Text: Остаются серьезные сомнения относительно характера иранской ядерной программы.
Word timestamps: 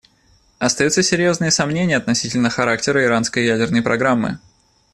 Остаются 0.57 1.03
серьезные 1.03 1.51
сомнения 1.51 1.95
относительно 1.95 2.49
характера 2.49 3.03
иранской 3.03 3.45
ядерной 3.45 3.83
программы. 3.83 4.39